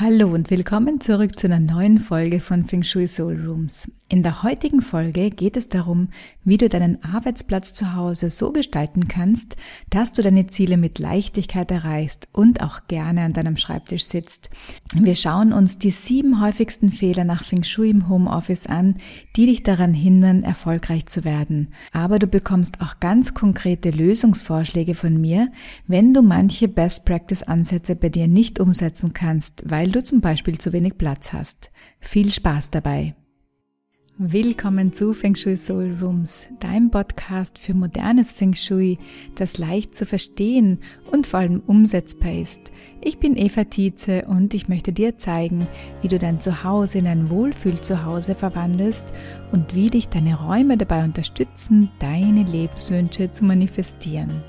[0.00, 3.90] Hallo und willkommen zurück zu einer neuen Folge von Feng Shui Soul Rooms.
[4.10, 6.08] In der heutigen Folge geht es darum,
[6.42, 9.56] wie du deinen Arbeitsplatz zu Hause so gestalten kannst,
[9.90, 14.48] dass du deine Ziele mit Leichtigkeit erreichst und auch gerne an deinem Schreibtisch sitzt.
[14.94, 18.96] Wir schauen uns die sieben häufigsten Fehler nach Feng Shui im Homeoffice an,
[19.36, 21.74] die dich daran hindern, erfolgreich zu werden.
[21.92, 25.52] Aber du bekommst auch ganz konkrete Lösungsvorschläge von mir,
[25.86, 30.56] wenn du manche Best Practice Ansätze bei dir nicht umsetzen kannst, weil du zum Beispiel
[30.56, 31.70] zu wenig Platz hast.
[32.00, 33.14] Viel Spaß dabei!
[34.20, 38.98] Willkommen zu Feng Shui Soul Rooms, deinem Podcast für modernes Feng Shui,
[39.36, 40.80] das leicht zu verstehen
[41.12, 42.72] und vor allem umsetzbar ist.
[43.00, 45.68] Ich bin Eva Tietze und ich möchte dir zeigen,
[46.02, 49.04] wie du dein Zuhause in ein Wohlfühl-Zuhause verwandelst
[49.52, 54.42] und wie dich deine Räume dabei unterstützen, deine Lebenswünsche zu manifestieren.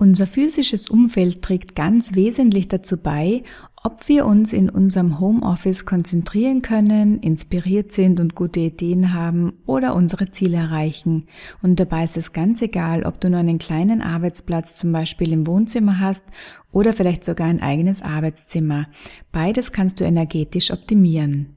[0.00, 3.42] Unser physisches Umfeld trägt ganz wesentlich dazu bei,
[3.82, 9.94] ob wir uns in unserem Homeoffice konzentrieren können, inspiriert sind und gute Ideen haben oder
[9.94, 11.26] unsere Ziele erreichen.
[11.62, 15.46] Und dabei ist es ganz egal, ob du nur einen kleinen Arbeitsplatz zum Beispiel im
[15.46, 16.24] Wohnzimmer hast
[16.72, 18.86] oder vielleicht sogar ein eigenes Arbeitszimmer.
[19.32, 21.56] Beides kannst du energetisch optimieren.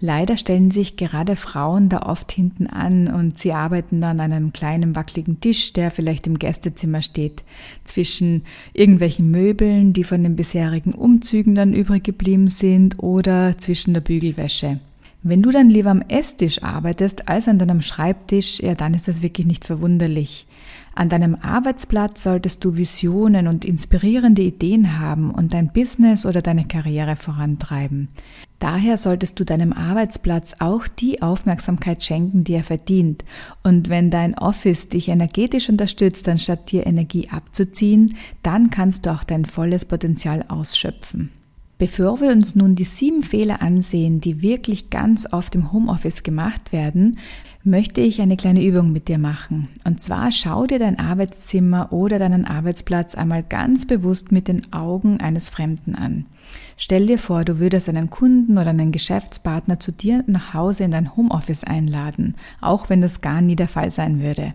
[0.00, 4.52] Leider stellen sich gerade Frauen da oft hinten an und sie arbeiten dann an einem
[4.52, 7.42] kleinen wackeligen Tisch, der vielleicht im Gästezimmer steht,
[7.84, 14.00] zwischen irgendwelchen Möbeln, die von den bisherigen Umzügen dann übrig geblieben sind oder zwischen der
[14.02, 14.80] Bügelwäsche.
[15.26, 19.22] Wenn du dann lieber am Esstisch arbeitest als an deinem Schreibtisch, ja, dann ist das
[19.22, 20.46] wirklich nicht verwunderlich.
[20.96, 26.66] An deinem Arbeitsplatz solltest du Visionen und inspirierende Ideen haben und dein Business oder deine
[26.66, 28.08] Karriere vorantreiben.
[28.60, 33.24] Daher solltest du deinem Arbeitsplatz auch die Aufmerksamkeit schenken, die er verdient.
[33.64, 39.24] Und wenn dein Office dich energetisch unterstützt, anstatt dir Energie abzuziehen, dann kannst du auch
[39.24, 41.30] dein volles Potenzial ausschöpfen.
[41.76, 46.72] Bevor wir uns nun die sieben Fehler ansehen, die wirklich ganz oft im Homeoffice gemacht
[46.72, 47.18] werden,
[47.64, 49.68] möchte ich eine kleine Übung mit dir machen.
[49.84, 55.20] Und zwar schau dir dein Arbeitszimmer oder deinen Arbeitsplatz einmal ganz bewusst mit den Augen
[55.20, 56.26] eines Fremden an.
[56.76, 60.92] Stell dir vor, du würdest einen Kunden oder einen Geschäftspartner zu dir nach Hause in
[60.92, 64.54] dein Homeoffice einladen, auch wenn das gar nie der Fall sein würde.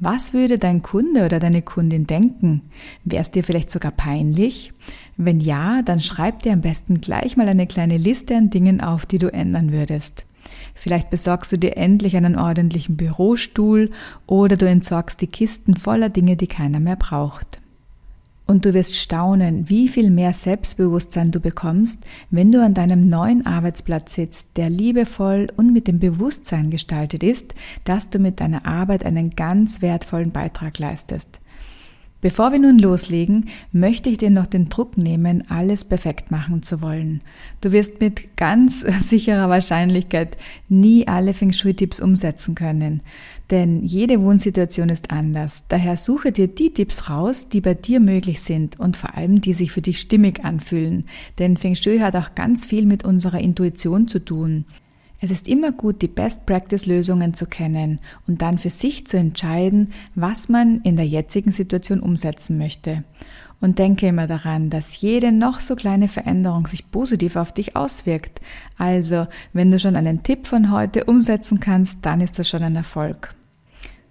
[0.00, 2.62] Was würde dein Kunde oder deine Kundin denken?
[3.04, 4.72] Wäre es dir vielleicht sogar peinlich?
[5.20, 9.04] Wenn ja, dann schreib dir am besten gleich mal eine kleine Liste an Dingen auf,
[9.04, 10.24] die du ändern würdest.
[10.76, 13.90] Vielleicht besorgst du dir endlich einen ordentlichen Bürostuhl
[14.28, 17.58] oder du entsorgst die Kisten voller Dinge, die keiner mehr braucht.
[18.46, 21.98] Und du wirst staunen, wie viel mehr Selbstbewusstsein du bekommst,
[22.30, 27.56] wenn du an deinem neuen Arbeitsplatz sitzt, der liebevoll und mit dem Bewusstsein gestaltet ist,
[27.82, 31.40] dass du mit deiner Arbeit einen ganz wertvollen Beitrag leistest.
[32.20, 36.82] Bevor wir nun loslegen, möchte ich dir noch den Druck nehmen, alles perfekt machen zu
[36.82, 37.20] wollen.
[37.60, 40.36] Du wirst mit ganz sicherer Wahrscheinlichkeit
[40.68, 43.02] nie alle Feng Shui-Tipps umsetzen können.
[43.52, 45.66] Denn jede Wohnsituation ist anders.
[45.68, 49.54] Daher suche dir die Tipps raus, die bei dir möglich sind und vor allem die
[49.54, 51.04] sich für dich stimmig anfühlen.
[51.38, 54.64] Denn Feng Shui hat auch ganz viel mit unserer Intuition zu tun.
[55.20, 57.98] Es ist immer gut, die Best-Practice-Lösungen zu kennen
[58.28, 63.02] und dann für sich zu entscheiden, was man in der jetzigen Situation umsetzen möchte.
[63.60, 68.40] Und denke immer daran, dass jede noch so kleine Veränderung sich positiv auf dich auswirkt.
[68.76, 72.76] Also, wenn du schon einen Tipp von heute umsetzen kannst, dann ist das schon ein
[72.76, 73.34] Erfolg.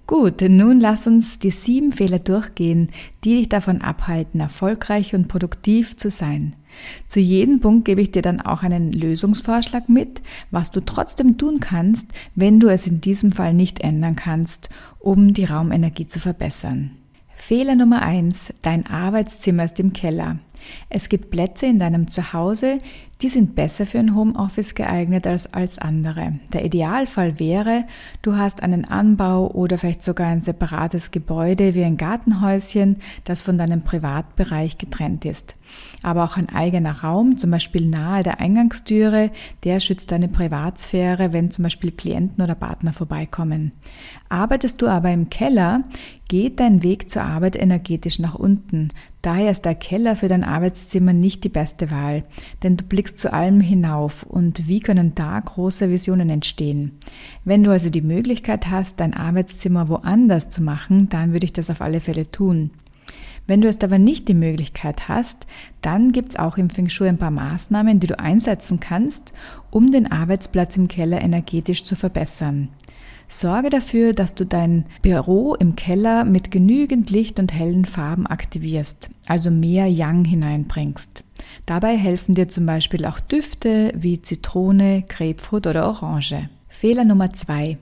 [0.07, 2.91] Gut, nun lass uns die sieben Fehler durchgehen,
[3.25, 6.55] die dich davon abhalten, erfolgreich und produktiv zu sein.
[7.07, 11.59] Zu jedem Punkt gebe ich dir dann auch einen Lösungsvorschlag mit, was du trotzdem tun
[11.59, 14.69] kannst, wenn du es in diesem Fall nicht ändern kannst,
[14.99, 16.91] um die Raumenergie zu verbessern.
[17.27, 20.39] Fehler Nummer eins: Dein Arbeitszimmer ist im Keller.
[20.89, 22.79] Es gibt Plätze in deinem Zuhause,
[23.21, 26.33] die sind besser für ein Homeoffice geeignet als, als andere.
[26.53, 27.85] Der Idealfall wäre,
[28.21, 33.57] du hast einen Anbau oder vielleicht sogar ein separates Gebäude wie ein Gartenhäuschen, das von
[33.57, 35.55] deinem Privatbereich getrennt ist.
[36.03, 39.31] Aber auch ein eigener Raum, zum Beispiel nahe der Eingangstüre,
[39.63, 43.71] der schützt deine Privatsphäre, wenn zum Beispiel Klienten oder Partner vorbeikommen.
[44.29, 45.83] Arbeitest du aber im Keller,
[46.27, 48.89] geht dein Weg zur Arbeit energetisch nach unten.
[49.21, 52.23] Daher ist der Keller für dein Arbeitszimmer nicht die beste Wahl,
[52.63, 56.99] denn du blickst zu allem hinauf und wie können da große Visionen entstehen?
[57.45, 61.69] Wenn du also die Möglichkeit hast, dein Arbeitszimmer woanders zu machen, dann würde ich das
[61.69, 62.71] auf alle Fälle tun.
[63.47, 65.47] Wenn du es aber nicht die Möglichkeit hast,
[65.81, 69.31] dann gibt es auch im Feng Shui ein paar Maßnahmen, die du einsetzen kannst,
[69.71, 72.67] um den Arbeitsplatz im Keller energetisch zu verbessern.
[73.29, 79.09] Sorge dafür, dass du dein Büro im Keller mit genügend Licht und hellen Farben aktivierst,
[79.27, 81.23] also mehr Yang hineinbringst.
[81.65, 86.49] Dabei helfen dir zum Beispiel auch Düfte wie Zitrone, Grapefruit oder Orange.
[86.67, 87.77] Fehler Nummer zwei: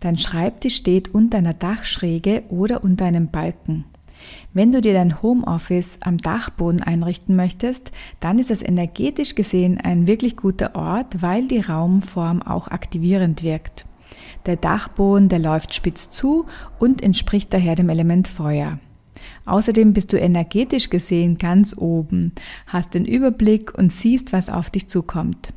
[0.00, 3.84] Dein Schreibtisch steht unter einer Dachschräge oder unter einem Balken.
[4.52, 10.06] Wenn du dir dein Homeoffice am Dachboden einrichten möchtest, dann ist es energetisch gesehen ein
[10.06, 13.86] wirklich guter Ort, weil die Raumform auch aktivierend wirkt.
[14.46, 16.46] Der Dachboden, der läuft spitz zu
[16.78, 18.78] und entspricht daher dem Element Feuer.
[19.44, 22.32] Außerdem bist du energetisch gesehen ganz oben,
[22.66, 25.52] hast den Überblick und siehst, was auf dich zukommt.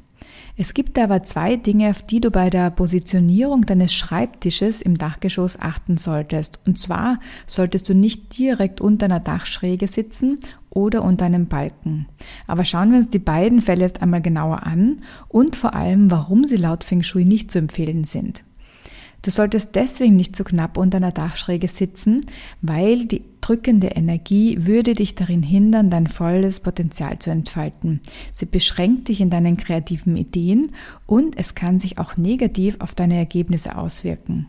[0.61, 5.57] Es gibt aber zwei Dinge, auf die du bei der Positionierung deines Schreibtisches im Dachgeschoss
[5.57, 6.59] achten solltest.
[6.67, 10.37] Und zwar solltest du nicht direkt unter einer Dachschräge sitzen
[10.69, 12.07] oder unter einem Balken.
[12.45, 14.97] Aber schauen wir uns die beiden Fälle erst einmal genauer an
[15.29, 18.43] und vor allem, warum sie laut Feng Shui nicht zu empfehlen sind.
[19.21, 22.21] Du solltest deswegen nicht zu knapp unter einer Dachschräge sitzen,
[22.61, 27.99] weil die drückende Energie würde dich darin hindern, dein volles Potenzial zu entfalten.
[28.31, 30.71] Sie beschränkt dich in deinen kreativen Ideen
[31.07, 34.45] und es kann sich auch negativ auf deine Ergebnisse auswirken.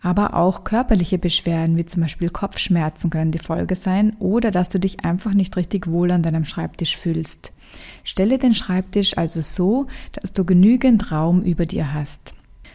[0.00, 4.80] Aber auch körperliche Beschwerden wie zum Beispiel Kopfschmerzen können die Folge sein oder dass du
[4.80, 7.52] dich einfach nicht richtig wohl an deinem Schreibtisch fühlst.
[8.04, 12.32] Stelle den Schreibtisch also so, dass du genügend Raum über dir hast.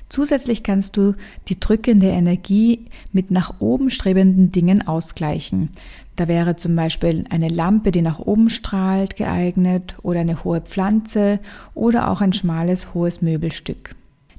[0.10, 1.14] Zusätzlich kannst du
[1.48, 5.70] die drückende Energie mit nach oben strebenden Dingen ausgleichen.
[6.16, 11.40] Da wäre zum Beispiel eine Lampe, die nach oben strahlt, geeignet oder eine hohe Pflanze
[11.76, 13.96] oder auch ein schmales, hohes Möbelstück.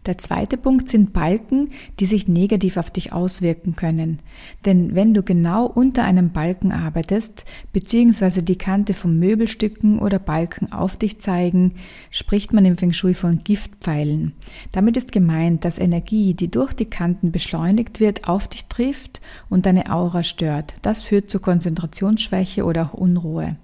[0.06, 1.68] Der zweite Punkt sind Balken,
[1.98, 4.20] die sich negativ auf dich auswirken können.
[4.64, 7.44] Denn wenn du genau unter einem Balken arbeitest,
[7.74, 11.74] beziehungsweise die Kante von Möbelstücken oder Balken auf dich zeigen,
[12.10, 14.32] spricht man im Feng Shui von Giftpfeilen.
[14.72, 19.20] Damit ist gemeint, dass Energie, die durch die Kanten beschleunigt wird, auf dich trifft
[19.50, 20.74] und deine Aura stört.
[20.80, 23.56] Das führt zu Konzentrationsschwäche oder auch Unruhe.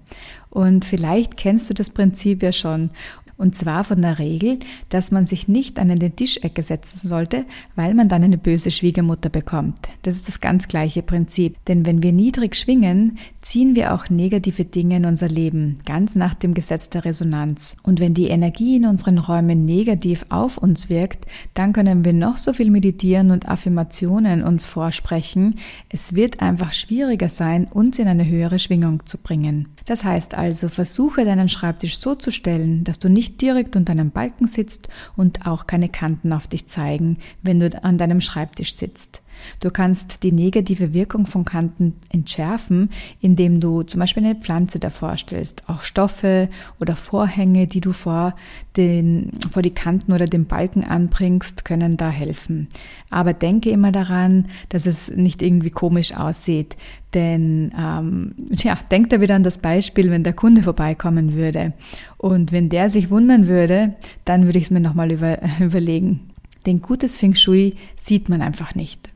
[0.51, 2.91] Und vielleicht kennst du das Prinzip ja schon
[3.37, 7.45] und zwar von der Regel, dass man sich nicht an eine Tischecke setzen sollte,
[7.75, 9.77] weil man dann eine böse Schwiegermutter bekommt.
[10.01, 11.55] Das ist das ganz gleiche Prinzip.
[11.67, 16.33] Denn wenn wir niedrig schwingen, ziehen wir auch negative Dinge in unser Leben, ganz nach
[16.33, 17.77] dem Gesetz der Resonanz.
[17.83, 22.37] Und wenn die Energie in unseren Räumen negativ auf uns wirkt, dann können wir noch
[22.37, 25.59] so viel meditieren und Affirmationen uns vorsprechen.
[25.89, 29.67] Es wird einfach schwieriger sein, uns in eine höhere Schwingung zu bringen.
[29.87, 34.11] Das heißt also, versuche deinen Schreibtisch so zu stellen, dass du nicht direkt unter einem
[34.11, 39.21] Balken sitzt und auch keine Kanten auf dich zeigen, wenn du an deinem Schreibtisch sitzt.
[39.59, 42.89] Du kannst die negative Wirkung von Kanten entschärfen,
[43.21, 45.63] indem du zum Beispiel eine Pflanze davor stellst.
[45.67, 46.49] Auch Stoffe
[46.79, 48.35] oder Vorhänge, die du vor,
[48.75, 52.67] den, vor die Kanten oder den Balken anbringst, können da helfen.
[53.09, 56.77] Aber denke immer daran, dass es nicht irgendwie komisch aussieht.
[57.13, 61.73] Denn ähm, ja, denk da wieder an das Beispiel, wenn der Kunde vorbeikommen würde.
[62.17, 63.95] Und wenn der sich wundern würde,
[64.25, 66.31] dann würde ich es mir nochmal über, überlegen.
[66.65, 69.06] Denn gutes Feng Shui sieht man einfach nicht.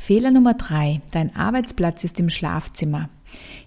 [0.00, 1.02] Fehler Nummer drei.
[1.12, 3.10] Dein Arbeitsplatz ist im Schlafzimmer.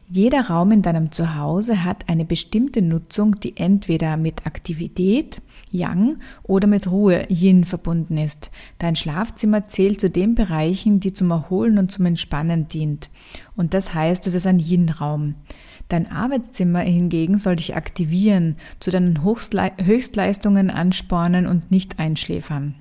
[0.10, 6.68] Jeder Raum in deinem Zuhause hat eine bestimmte Nutzung, die entweder mit Aktivität, Yang, oder
[6.68, 8.50] mit Ruhe, Yin, verbunden ist.
[8.80, 13.12] Dein Schlafzimmer zählt zu den Bereichen, die zum Erholen und zum Entspannen dient.
[13.56, 15.36] Und das heißt, es ist ein Yin-Raum.
[15.88, 22.74] Dein Arbeitszimmer hingegen soll dich aktivieren, zu deinen Höchstleistungen anspornen und nicht einschläfern.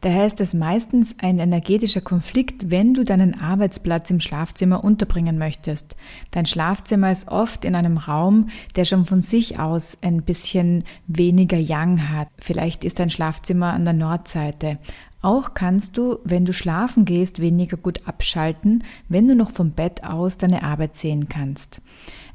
[0.00, 5.96] Daher ist es meistens ein energetischer Konflikt, wenn du deinen Arbeitsplatz im Schlafzimmer unterbringen möchtest.
[6.30, 11.58] Dein Schlafzimmer ist oft in einem Raum, der schon von sich aus ein bisschen weniger
[11.58, 12.28] Yang hat.
[12.38, 14.78] Vielleicht ist dein Schlafzimmer an der Nordseite.
[15.20, 20.04] Auch kannst du, wenn du schlafen gehst, weniger gut abschalten, wenn du noch vom Bett
[20.04, 21.80] aus deine Arbeit sehen kannst.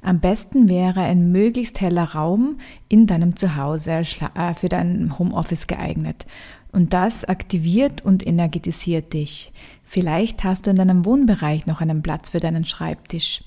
[0.02, 2.58] Am besten wäre ein möglichst heller Raum
[2.90, 3.92] in deinem Zuhause
[4.36, 6.25] äh, für dein Homeoffice geeignet.
[6.74, 9.54] Und das aktiviert und energetisiert dich.
[9.86, 13.44] Vielleicht hast du in deinem Wohnbereich noch einen Platz für deinen Schreibtisch.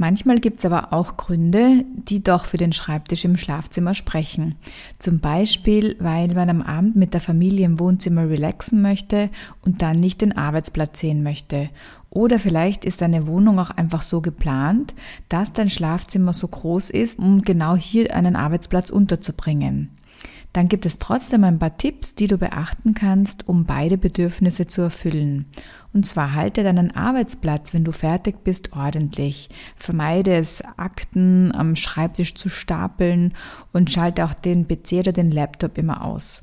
[0.00, 4.54] Manchmal gibt es aber auch Gründe, die doch für den Schreibtisch im Schlafzimmer sprechen.
[5.00, 9.28] Zum Beispiel, weil man am Abend mit der Familie im Wohnzimmer relaxen möchte
[9.62, 11.68] und dann nicht den Arbeitsplatz sehen möchte.
[12.10, 14.94] Oder vielleicht ist deine Wohnung auch einfach so geplant,
[15.28, 19.90] dass dein Schlafzimmer so groß ist, um genau hier einen Arbeitsplatz unterzubringen.
[20.52, 24.80] Dann gibt es trotzdem ein paar Tipps, die du beachten kannst, um beide Bedürfnisse zu
[24.82, 25.46] erfüllen.
[25.92, 29.48] Und zwar halte deinen Arbeitsplatz, wenn du fertig bist, ordentlich.
[29.76, 33.32] Vermeide es, Akten am Schreibtisch zu stapeln
[33.72, 36.42] und schalte auch den PC oder den Laptop immer aus.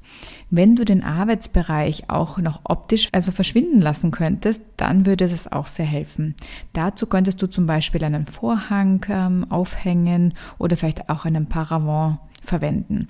[0.50, 5.68] Wenn du den Arbeitsbereich auch noch optisch also verschwinden lassen könntest, dann würde es auch
[5.68, 6.36] sehr helfen.
[6.74, 13.08] Dazu könntest du zum Beispiel einen Vorhang ähm, aufhängen oder vielleicht auch einen Paravent verwenden.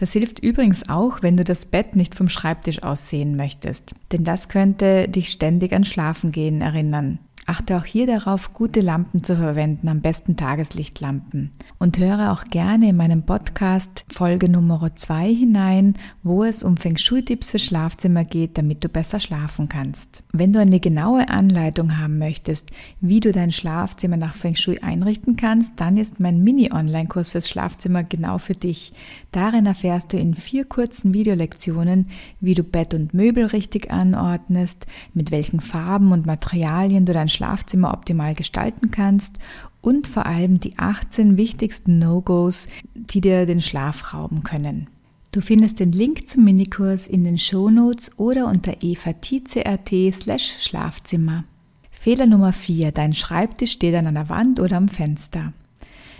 [0.00, 4.24] Das hilft übrigens auch, wenn du das Bett nicht vom Schreibtisch aus sehen möchtest, denn
[4.24, 7.18] das könnte dich ständig an Schlafengehen erinnern.
[7.50, 11.50] Achte auch hier darauf, gute Lampen zu verwenden, am besten Tageslichtlampen.
[11.80, 16.96] Und höre auch gerne in meinem Podcast Folge Nummer 2 hinein, wo es um Feng
[16.96, 20.22] Shui-Tipps für Schlafzimmer geht, damit du besser schlafen kannst.
[20.32, 25.34] Wenn du eine genaue Anleitung haben möchtest, wie du dein Schlafzimmer nach Feng Shui einrichten
[25.34, 28.92] kannst, dann ist mein Mini-Online-Kurs fürs Schlafzimmer genau für dich.
[29.32, 35.32] Darin erfährst du in vier kurzen Videolektionen, wie du Bett und Möbel richtig anordnest, mit
[35.32, 39.38] welchen Farben und Materialien du dein Schlafzimmer optimal gestalten kannst
[39.80, 44.88] und vor allem die 18 wichtigsten No-Gos, die dir den Schlaf rauben können.
[45.32, 51.44] Du findest den Link zum Minikurs in den Shownotes oder unter evatice.at slash Schlafzimmer.
[51.90, 52.92] Fehler Nummer 4.
[52.92, 55.52] Dein Schreibtisch steht an einer Wand oder am Fenster.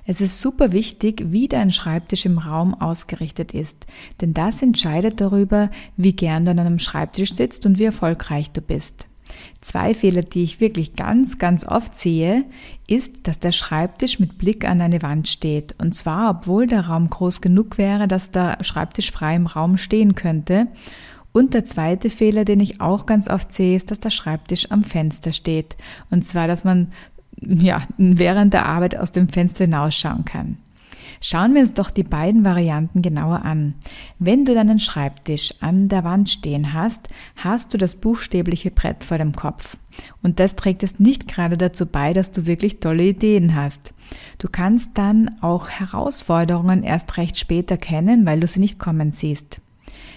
[0.07, 3.87] Es ist super wichtig, wie dein Schreibtisch im Raum ausgerichtet ist,
[4.21, 8.61] denn das entscheidet darüber, wie gern du an einem Schreibtisch sitzt und wie erfolgreich du
[8.61, 9.07] bist.
[9.61, 12.45] Zwei Fehler, die ich wirklich ganz, ganz oft sehe,
[12.89, 15.75] ist, dass der Schreibtisch mit Blick an eine Wand steht.
[15.79, 20.15] Und zwar, obwohl der Raum groß genug wäre, dass der Schreibtisch frei im Raum stehen
[20.15, 20.67] könnte.
[21.33, 24.83] Und der zweite Fehler, den ich auch ganz oft sehe, ist, dass der Schreibtisch am
[24.83, 25.77] Fenster steht.
[26.11, 26.89] Und zwar, dass man
[27.41, 30.59] ja, während der Arbeit aus dem Fenster hinausschauen kann.
[31.23, 33.75] Schauen wir uns doch die beiden Varianten genauer an.
[34.19, 39.19] Wenn du deinen Schreibtisch an der Wand stehen hast, hast du das buchstäbliche Brett vor
[39.19, 39.77] dem Kopf.
[40.23, 43.93] Und das trägt es nicht gerade dazu bei, dass du wirklich tolle Ideen hast.
[44.39, 49.61] Du kannst dann auch Herausforderungen erst recht spät erkennen, weil du sie nicht kommen siehst.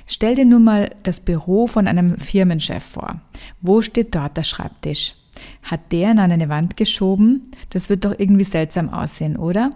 [0.07, 3.21] Stell dir nun mal das Büro von einem Firmenchef vor.
[3.61, 5.15] Wo steht dort der Schreibtisch?
[5.63, 7.51] Hat der an eine Wand geschoben?
[7.69, 9.71] Das wird doch irgendwie seltsam aussehen, oder?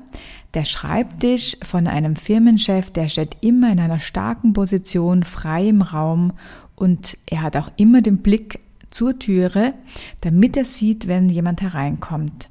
[0.54, 6.34] Der Schreibtisch von einem Firmenchef, der steht immer in einer starken Position, frei im Raum
[6.75, 9.74] und er hat auch immer den Blick zur Türe,
[10.22, 12.50] damit er sieht, wenn jemand hereinkommt.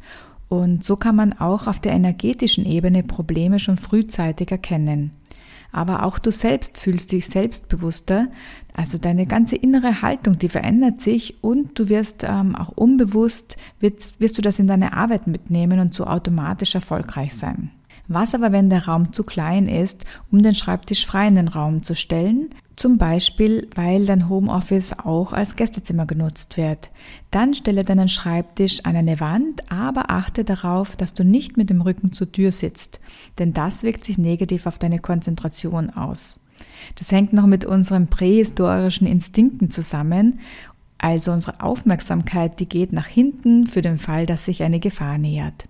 [0.49, 5.11] Und so kann man auch auf der energetischen Ebene Probleme schon frühzeitig erkennen
[5.77, 8.29] aber auch du selbst fühlst dich selbstbewusster.
[8.73, 14.19] Also deine ganze innere Haltung, die verändert sich und du wirst ähm, auch unbewusst, wirst,
[14.19, 17.71] wirst du das in deine Arbeit mitnehmen und so automatisch erfolgreich sein.
[18.09, 21.83] Was aber, wenn der Raum zu klein ist, um den Schreibtisch frei in den Raum
[21.83, 22.51] zu stellen?
[22.77, 26.91] Zum Beispiel, weil dein Homeoffice auch als Gästezimmer genutzt wird.
[27.31, 31.81] Dann stelle deinen Schreibtisch an eine Wand, aber achte darauf, dass du nicht mit dem
[31.81, 33.01] Rücken zur Tür sitzt,
[33.39, 36.39] denn das wirkt sich negativ auf deine Konzentration aus.
[36.97, 40.41] Das hängt noch mit unseren prähistorischen Instinkten zusammen,
[40.99, 45.69] also unsere Aufmerksamkeit, die geht nach hinten für den Fall, dass sich eine Gefahr nähert.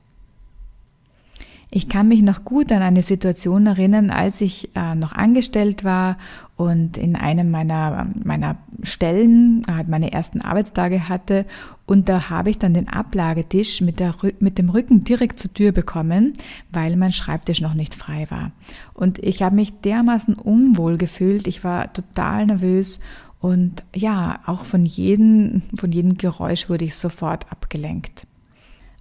[1.69, 6.17] Ich kann mich noch gut an eine Situation erinnern, als ich äh, noch angestellt war
[6.55, 11.45] und in einem meiner, meiner Stellen äh, meine ersten Arbeitstage hatte.
[11.85, 15.73] Und da habe ich dann den Ablagetisch mit, der, mit dem Rücken direkt zur Tür
[15.73, 16.35] bekommen,
[16.71, 18.53] weil mein Schreibtisch noch nicht frei war.
[18.95, 21.49] Und ich habe mich dermaßen unwohl gefühlt.
[21.49, 23.01] Ich war total nervös
[23.41, 28.27] und ja, auch von jedem, von jedem Geräusch wurde ich sofort abgelenkt.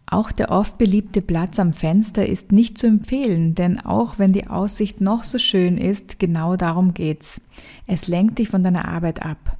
[0.08, 4.48] Auch der oft beliebte Platz am Fenster ist nicht zu empfehlen, denn auch wenn die
[4.48, 7.42] Aussicht noch so schön ist, genau darum geht's.
[7.88, 9.58] Es lenkt dich von deiner Arbeit ab.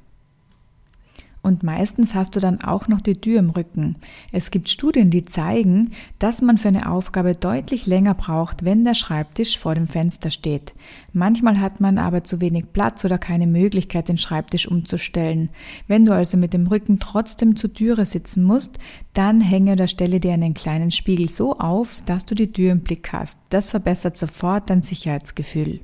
[1.46, 3.94] Und meistens hast du dann auch noch die Tür im Rücken.
[4.32, 8.94] Es gibt Studien, die zeigen, dass man für eine Aufgabe deutlich länger braucht, wenn der
[8.94, 10.74] Schreibtisch vor dem Fenster steht.
[11.12, 15.50] Manchmal hat man aber zu wenig Platz oder keine Möglichkeit, den Schreibtisch umzustellen.
[15.86, 18.80] Wenn du also mit dem Rücken trotzdem zur Türe sitzen musst,
[19.14, 22.80] dann hänge oder stelle dir einen kleinen Spiegel so auf, dass du die Tür im
[22.80, 23.38] Blick hast.
[23.50, 25.78] Das verbessert sofort dein Sicherheitsgefühl.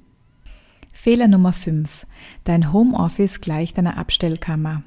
[0.92, 2.04] Fehler Nummer 5.
[2.42, 4.82] Dein Homeoffice gleicht einer Abstellkammer.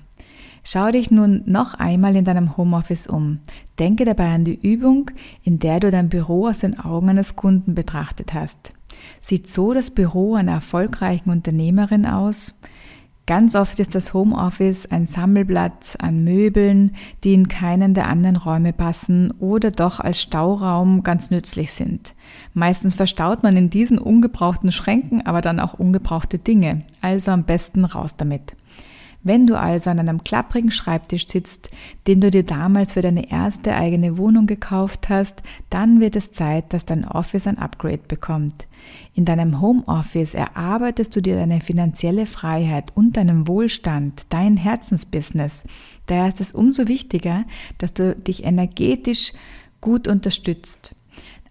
[0.67, 3.37] Schau dich nun noch einmal in deinem Homeoffice um.
[3.77, 5.11] Denke dabei an die Übung,
[5.43, 8.73] in der du dein Büro aus den Augen eines Kunden betrachtet hast.
[9.19, 12.55] Sieht so das Büro einer erfolgreichen Unternehmerin aus?
[13.27, 18.73] Ganz oft ist das Homeoffice ein Sammelplatz an Möbeln, die in keinen der anderen Räume
[18.73, 22.15] passen oder doch als Stauraum ganz nützlich sind.
[22.55, 27.85] Meistens verstaut man in diesen ungebrauchten Schränken aber dann auch ungebrauchte Dinge, also am besten
[27.85, 28.55] raus damit.
[29.25, 31.71] Wenn du also an einem klapprigen Schreibtisch sitzt,
[32.05, 35.41] den du dir damals für deine erste eigene Wohnung gekauft hast,
[35.71, 38.67] dann wird es Zeit, dass dein Office ein Upgrade bekommt.
[39.15, 45.63] In deinem Homeoffice erarbeitest du dir deine finanzielle Freiheit und deinen Wohlstand, dein Herzensbusiness.
[46.05, 47.45] Daher ist es umso wichtiger,
[47.79, 49.33] dass du dich energetisch
[49.81, 50.93] gut unterstützt.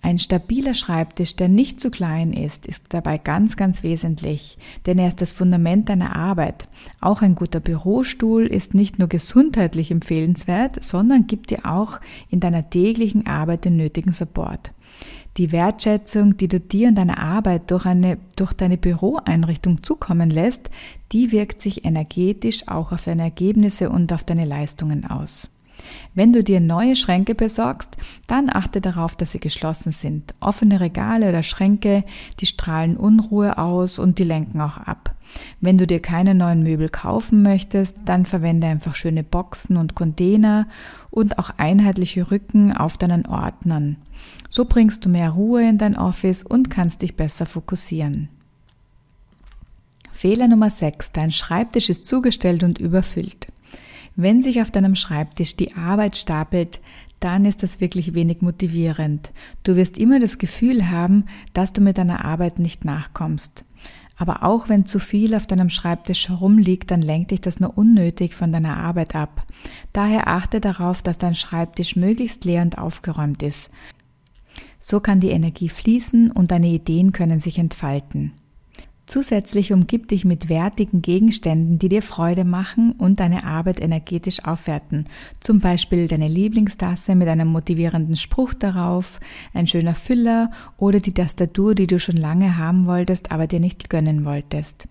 [0.04, 5.08] Ein stabiler Schreibtisch, der nicht zu klein ist, ist dabei ganz, ganz wesentlich, denn er
[5.08, 6.68] ist das Fundament deiner Arbeit.
[7.00, 12.68] Auch ein guter Bürostuhl ist nicht nur gesundheitlich empfehlenswert, sondern gibt dir auch in deiner
[12.68, 14.73] täglichen Arbeit den nötigen Support.
[15.38, 20.68] Die Wertschätzung, die du dir und deiner Arbeit durch, eine, durch deine Büroeinrichtung zukommen lässt,
[21.12, 25.49] die wirkt sich energetisch auch auf deine Ergebnisse und auf deine Leistungen aus.
[26.14, 30.35] Wenn du dir neue Schränke besorgst, dann achte darauf, dass sie geschlossen sind.
[30.41, 32.05] Offene Regale oder Schränke,
[32.41, 35.14] die strahlen Unruhe aus und die lenken auch ab.
[35.61, 40.69] Wenn du dir keine neuen Möbel kaufen möchtest, dann verwende einfach schöne Boxen und Container
[41.11, 43.97] und auch einheitliche Rücken auf deinen Ordnern.
[44.49, 48.29] So bringst du mehr Ruhe in dein Office und kannst dich besser fokussieren.
[50.12, 51.12] Fehler Nummer 6.
[51.12, 53.49] Dein Schreibtisch ist zugestellt und überfüllt.
[54.16, 56.80] Wenn sich auf deinem Schreibtisch die Arbeit stapelt,
[57.21, 59.33] dann ist das wirklich wenig motivierend.
[59.62, 63.64] Du wirst immer das Gefühl haben, dass du mit deiner Arbeit nicht nachkommst.
[64.16, 68.35] Aber auch wenn zu viel auf deinem Schreibtisch herumliegt, dann lenkt dich das nur unnötig
[68.35, 69.44] von deiner Arbeit ab.
[69.92, 73.71] Daher achte darauf, dass dein Schreibtisch möglichst leer und aufgeräumt ist.
[74.78, 78.33] So kann die Energie fließen und deine Ideen können sich entfalten.
[79.06, 85.04] Zusätzlich umgib dich mit wertigen Gegenständen, die dir Freude machen und deine Arbeit energetisch aufwerten.
[85.40, 89.20] Zum Beispiel deine Lieblingstasse mit einem motivierenden Spruch darauf,
[89.52, 93.90] ein schöner Füller oder die Tastatur, die du schon lange haben wolltest, aber dir nicht
[93.90, 94.88] gönnen wolltest.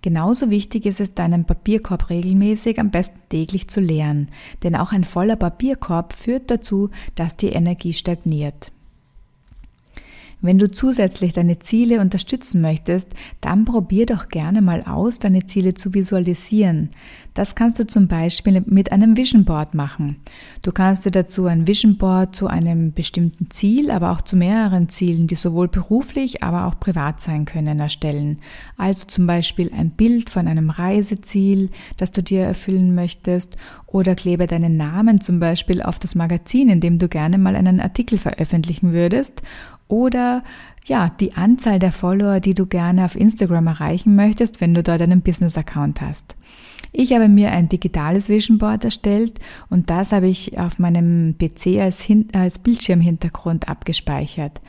[0.00, 4.28] Genauso wichtig ist es, deinen Papierkorb regelmäßig, am besten täglich zu leeren,
[4.62, 8.70] denn auch ein voller Papierkorb führt dazu, dass die Energie stagniert.
[10.42, 13.08] Wenn du zusätzlich deine Ziele unterstützen möchtest,
[13.40, 16.90] dann probier doch gerne mal aus, deine Ziele zu visualisieren.
[17.32, 20.16] Das kannst du zum Beispiel mit einem Vision Board machen.
[20.62, 24.88] Du kannst dir dazu ein Vision Board zu einem bestimmten Ziel, aber auch zu mehreren
[24.88, 28.38] Zielen, die sowohl beruflich, aber auch privat sein können, erstellen.
[28.76, 34.46] Also zum Beispiel ein Bild von einem Reiseziel, das du dir erfüllen möchtest, oder klebe
[34.46, 38.92] deinen Namen zum Beispiel auf das Magazin, in dem du gerne mal einen Artikel veröffentlichen
[38.92, 39.42] würdest
[39.88, 40.42] oder
[40.86, 45.02] ja, die Anzahl der Follower, die du gerne auf Instagram erreichen möchtest, wenn du dort
[45.02, 46.36] einen Business-Account hast.
[46.92, 51.78] Ich habe mir ein digitales Vision Board erstellt und das habe ich auf meinem PC
[51.80, 54.60] als, als Bildschirmhintergrund abgespeichert.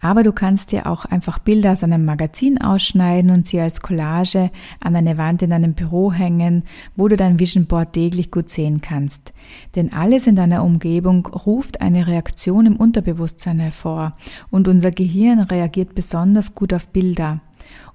[0.00, 4.50] Aber du kannst dir auch einfach Bilder aus einem Magazin ausschneiden und sie als Collage
[4.80, 8.80] an eine Wand in deinem Büro hängen, wo du dein Vision Board täglich gut sehen
[8.80, 9.32] kannst.
[9.74, 14.16] Denn alles in deiner Umgebung ruft eine Reaktion im Unterbewusstsein hervor
[14.50, 17.40] und unser Gehirn reagiert besonders gut auf Bilder.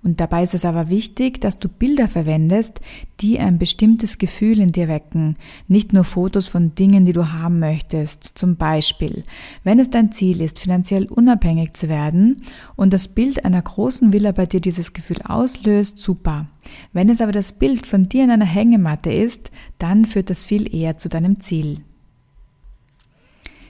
[0.03, 2.81] Und dabei ist es aber wichtig, dass du Bilder verwendest,
[3.21, 5.37] die ein bestimmtes Gefühl in dir wecken.
[5.69, 8.23] Nicht nur Fotos von Dingen, die du haben möchtest.
[8.37, 9.23] Zum Beispiel,
[9.63, 12.41] wenn es dein Ziel ist, finanziell unabhängig zu werden
[12.75, 16.47] und das Bild einer großen Villa bei dir dieses Gefühl auslöst, super.
[16.91, 20.73] Wenn es aber das Bild von dir in einer Hängematte ist, dann führt das viel
[20.73, 21.79] eher zu deinem Ziel.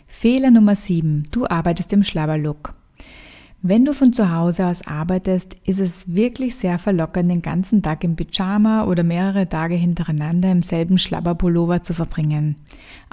[0.07, 1.27] Fehler Nummer 7.
[1.31, 2.73] Du arbeitest im Schlabberlook.
[3.65, 8.03] Wenn du von zu Hause aus arbeitest, ist es wirklich sehr verlockend, den ganzen Tag
[8.03, 12.57] im Pyjama oder mehrere Tage hintereinander im selben Schlabberpullover zu verbringen.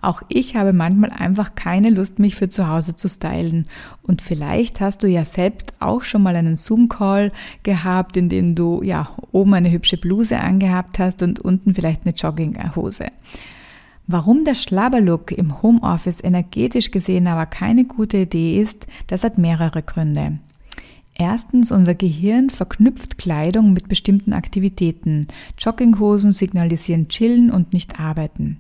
[0.03, 3.69] Auch ich habe manchmal einfach keine Lust, mich für zu Hause zu stylen.
[4.03, 7.31] Und vielleicht hast du ja selbst auch schon mal einen Zoom-Call
[7.63, 12.15] gehabt, in dem du ja oben eine hübsche Bluse angehabt hast und unten vielleicht eine
[12.17, 13.07] Jogginghose.
[14.13, 19.85] Warum der Schlabberlook im Homeoffice energetisch gesehen aber keine gute Idee ist, das hat mehrere
[19.85, 20.41] Gründe.
[21.15, 25.29] Erstens, unser Gehirn verknüpft Kleidung mit bestimmten Aktivitäten.
[25.57, 28.59] Jogginghosen signalisieren chillen und nicht arbeiten.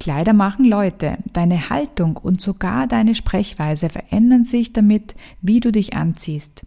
[0.00, 1.18] Kleider machen Leute.
[1.34, 6.62] Deine Haltung und sogar deine Sprechweise verändern sich damit, wie du dich anziehst.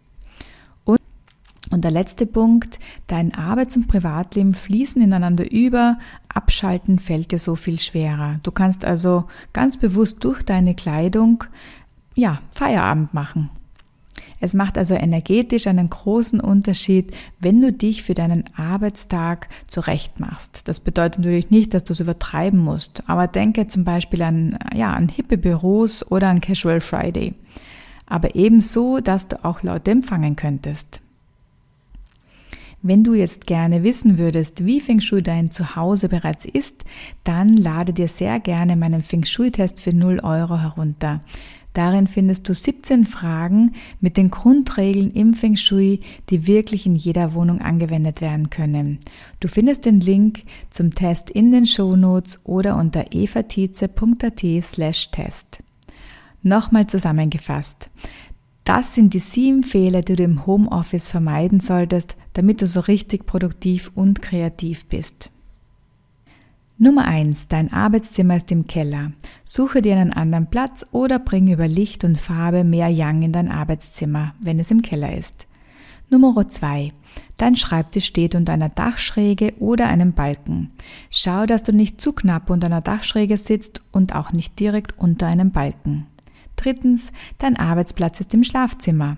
[1.70, 5.98] Und der letzte Punkt, dein Arbeits- und Privatleben fließen ineinander über,
[6.32, 8.38] abschalten fällt dir so viel schwerer.
[8.42, 11.44] Du kannst also ganz bewusst durch deine Kleidung,
[12.14, 13.50] ja, Feierabend machen.
[14.38, 20.62] Es macht also energetisch einen großen Unterschied, wenn du dich für deinen Arbeitstag zurecht machst.
[20.68, 24.92] Das bedeutet natürlich nicht, dass du es übertreiben musst, aber denke zum Beispiel an, ja,
[24.92, 27.34] an hippe Büros oder an Casual Friday.
[28.06, 31.00] Aber ebenso, dass du auch laut empfangen könntest.
[32.88, 36.84] Wenn du jetzt gerne wissen würdest, wie Feng Shui dein Zuhause bereits ist,
[37.24, 41.20] dann lade dir sehr gerne meinen Feng Shui-Test für 0 Euro herunter.
[41.72, 45.98] Darin findest du 17 Fragen mit den Grundregeln im Feng Shui,
[46.30, 49.00] die wirklich in jeder Wohnung angewendet werden können.
[49.40, 55.58] Du findest den Link zum Test in den Shownotes oder unter evatize.at slash Test.
[56.44, 57.90] Nochmal zusammengefasst.
[58.66, 63.26] Das sind die sieben Fehler, die du im Homeoffice vermeiden solltest, damit du so richtig
[63.26, 65.30] produktiv und kreativ bist.
[66.78, 69.12] Nummer eins: Dein Arbeitszimmer ist im Keller.
[69.44, 73.50] Suche dir einen anderen Platz oder bring über Licht und Farbe mehr Yang in dein
[73.50, 75.46] Arbeitszimmer, wenn es im Keller ist.
[76.10, 76.92] Nummer zwei:
[77.38, 80.72] Dein Schreibtisch steht unter einer Dachschräge oder einem Balken.
[81.08, 85.26] Schau, dass du nicht zu knapp unter einer Dachschräge sitzt und auch nicht direkt unter
[85.26, 86.06] einem Balken.
[86.56, 89.16] Drittens: Dein Arbeitsplatz ist im Schlafzimmer.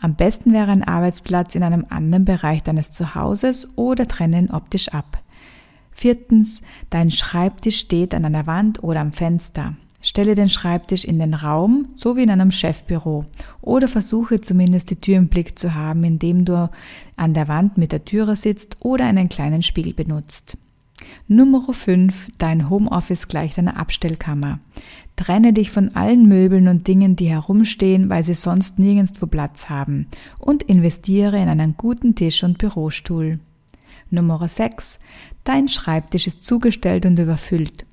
[0.00, 5.22] Am besten wäre ein Arbeitsplatz in einem anderen Bereich deines Zuhauses oder trennen optisch ab.
[5.92, 9.74] Viertens, dein Schreibtisch steht an einer Wand oder am Fenster.
[10.02, 13.24] Stelle den Schreibtisch in den Raum, so wie in einem Chefbüro.
[13.62, 16.68] Oder versuche zumindest die Tür im Blick zu haben, indem du
[17.16, 20.58] an der Wand mit der Türe sitzt oder einen kleinen Spiegel benutzt.
[21.28, 22.30] Nummer 5.
[22.38, 24.60] Dein Homeoffice gleicht einer Abstellkammer.
[25.16, 30.06] Trenne dich von allen Möbeln und Dingen, die herumstehen, weil sie sonst nirgendwo Platz haben.
[30.38, 33.38] Und investiere in einen guten Tisch und Bürostuhl.
[34.10, 34.98] Nummer 6.
[35.44, 37.86] Dein Schreibtisch ist zugestellt und überfüllt.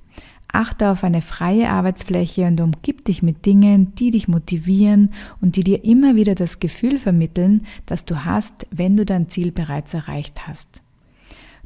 [0.52, 5.64] Achte auf eine freie Arbeitsfläche und umgib dich mit Dingen, die dich motivieren und die
[5.64, 10.46] dir immer wieder das Gefühl vermitteln, das du hast, wenn du dein Ziel bereits erreicht
[10.46, 10.82] hast.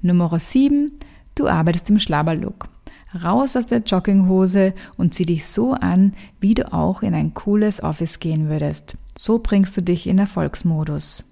[0.02, 0.92] Nummer 7.
[1.36, 2.68] Du arbeitest im Schlabberlook.
[3.24, 7.82] Raus aus der Jogginghose und zieh dich so an, wie du auch in ein cooles
[7.82, 8.96] Office gehen würdest.
[9.16, 11.22] So bringst du dich in Erfolgsmodus.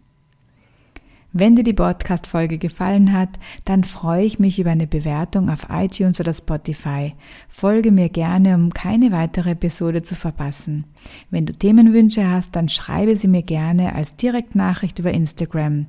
[1.37, 3.31] Wenn dir die Podcast-Folge gefallen hat,
[3.65, 7.13] dann freue ich mich über eine Bewertung auf iTunes oder Spotify.
[7.49, 10.85] Folge mir gerne, um keine weitere Episode zu verpassen.
[11.31, 15.87] Wenn du Themenwünsche hast, dann schreibe sie mir gerne als Direktnachricht über Instagram.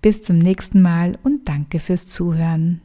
[0.00, 2.80] Bis zum nächsten Mal und danke fürs Zuhören.